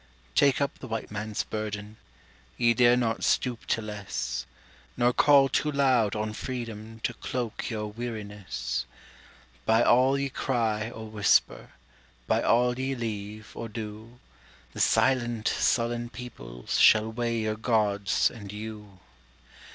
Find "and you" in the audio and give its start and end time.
18.31-19.01